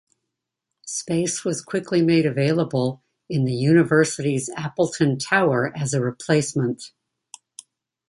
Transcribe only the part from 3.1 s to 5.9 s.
in the University's Appleton Tower